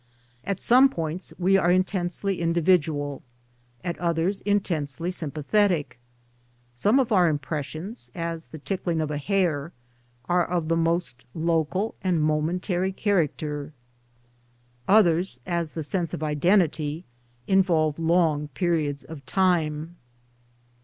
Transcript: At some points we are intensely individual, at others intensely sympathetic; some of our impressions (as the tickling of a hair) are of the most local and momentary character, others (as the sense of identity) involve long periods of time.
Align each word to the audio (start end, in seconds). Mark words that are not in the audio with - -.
At 0.43 0.59
some 0.59 0.89
points 0.89 1.31
we 1.37 1.57
are 1.57 1.69
intensely 1.69 2.41
individual, 2.41 3.21
at 3.83 3.99
others 3.99 4.39
intensely 4.41 5.11
sympathetic; 5.11 5.99
some 6.73 6.97
of 6.99 7.11
our 7.11 7.29
impressions 7.29 8.09
(as 8.15 8.47
the 8.47 8.57
tickling 8.57 8.99
of 8.99 9.11
a 9.11 9.19
hair) 9.19 9.73
are 10.25 10.43
of 10.43 10.69
the 10.69 10.75
most 10.75 11.23
local 11.35 11.93
and 12.03 12.19
momentary 12.19 12.91
character, 12.91 13.73
others 14.87 15.37
(as 15.45 15.73
the 15.73 15.83
sense 15.83 16.15
of 16.15 16.23
identity) 16.23 17.05
involve 17.45 17.99
long 17.99 18.47
periods 18.55 19.03
of 19.03 19.23
time. 19.27 19.97